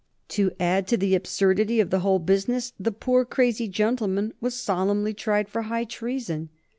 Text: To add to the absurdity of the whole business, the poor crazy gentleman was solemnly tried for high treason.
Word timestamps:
To 0.29 0.49
add 0.59 0.87
to 0.87 0.97
the 0.97 1.13
absurdity 1.13 1.79
of 1.79 1.91
the 1.91 1.99
whole 1.99 2.17
business, 2.17 2.73
the 2.79 2.91
poor 2.91 3.23
crazy 3.23 3.67
gentleman 3.67 4.33
was 4.41 4.55
solemnly 4.59 5.13
tried 5.13 5.47
for 5.47 5.61
high 5.61 5.85
treason. 5.85 6.49